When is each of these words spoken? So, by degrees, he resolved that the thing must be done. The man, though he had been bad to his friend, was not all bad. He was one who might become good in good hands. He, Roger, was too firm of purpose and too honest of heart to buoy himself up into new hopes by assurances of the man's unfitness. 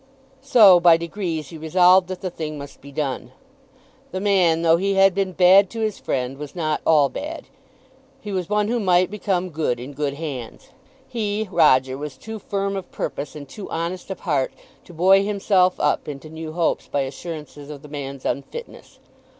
So, 0.41 0.79
by 0.79 0.97
degrees, 0.97 1.49
he 1.49 1.59
resolved 1.59 2.07
that 2.07 2.21
the 2.21 2.31
thing 2.31 2.57
must 2.57 2.81
be 2.81 2.91
done. 2.91 3.33
The 4.11 4.19
man, 4.19 4.63
though 4.63 4.77
he 4.77 4.95
had 4.95 5.13
been 5.13 5.31
bad 5.33 5.69
to 5.69 5.81
his 5.81 5.99
friend, 5.99 6.39
was 6.39 6.55
not 6.55 6.81
all 6.87 7.07
bad. 7.07 7.45
He 8.19 8.31
was 8.31 8.49
one 8.49 8.67
who 8.67 8.79
might 8.79 9.11
become 9.11 9.51
good 9.51 9.79
in 9.79 9.93
good 9.93 10.15
hands. 10.15 10.69
He, 11.07 11.47
Roger, 11.51 11.99
was 11.99 12.17
too 12.17 12.39
firm 12.39 12.75
of 12.75 12.91
purpose 12.91 13.35
and 13.35 13.47
too 13.47 13.69
honest 13.69 14.09
of 14.09 14.21
heart 14.21 14.51
to 14.85 14.91
buoy 14.95 15.23
himself 15.23 15.79
up 15.79 16.07
into 16.07 16.29
new 16.29 16.51
hopes 16.53 16.87
by 16.87 17.01
assurances 17.01 17.69
of 17.69 17.83
the 17.83 17.87
man's 17.87 18.25
unfitness. 18.25 18.97